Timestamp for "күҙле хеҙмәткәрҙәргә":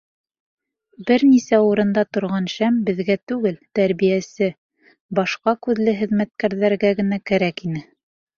5.69-6.93